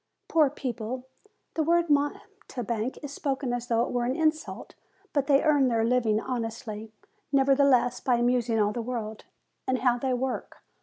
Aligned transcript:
Poor 0.27 0.49
people! 0.49 1.05
The 1.53 1.61
word 1.61 1.87
mountebank 1.91 2.97
is 3.03 3.11
spoken 3.13 3.53
as 3.53 3.67
though 3.67 3.83
it 3.83 3.91
were 3.91 4.05
an 4.05 4.15
insult; 4.15 4.73
but 5.13 5.27
they 5.27 5.43
earn 5.43 5.67
their 5.67 5.83
living 5.85 6.19
honestly, 6.19 6.91
nevertheless, 7.31 7.99
by 7.99 8.15
amusing 8.15 8.59
all 8.59 8.71
the 8.73 8.81
world. 8.81 9.25
And 9.67 9.77
how 9.77 9.99
they 9.99 10.13
work 10.15 10.63